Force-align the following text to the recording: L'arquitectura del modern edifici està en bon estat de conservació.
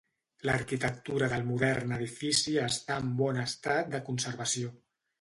L'arquitectura 0.49 1.27
del 1.35 1.45
modern 1.51 1.95
edifici 1.99 2.57
està 2.65 2.99
en 3.05 3.15
bon 3.23 3.41
estat 3.47 3.97
de 3.97 4.05
conservació. 4.13 4.79